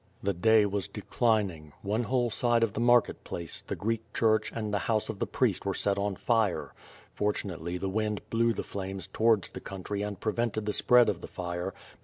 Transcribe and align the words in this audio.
The 0.23 0.33
day 0.33 0.65
was 0.65 0.87
declining. 0.87 1.73
One 1.83 2.01
whole 2.05 2.31
side 2.31 2.63
of 2.63 2.73
the 2.73 2.79
market 2.79 3.23
place, 3.23 3.63
the 3.67 3.75
Greek 3.75 4.01
church, 4.15 4.51
and 4.51 4.73
the 4.73 4.79
house 4.89 5.09
of 5.09 5.19
the 5.19 5.27
priest 5.27 5.63
were 5.63 5.75
set 5.75 5.99
on 5.99 6.15
fire. 6.15 6.73
Fortunately, 7.13 7.77
the 7.77 7.87
wind 7.87 8.27
blew 8.31 8.51
the 8.51 8.63
flames 8.63 9.05
towards 9.05 9.51
the 9.51 9.61
country 9.61 10.01
and 10.01 10.19
prevented 10.19 10.65
the 10.65 10.73
spread 10.73 11.07
of 11.07 11.21
the 11.21 11.27
fire, 11.27 11.35
but 11.35 11.51
^ITH 11.51 11.73
PIRE 11.73 11.73
ASD 11.73 11.73
SM'OkD. 11.73 11.99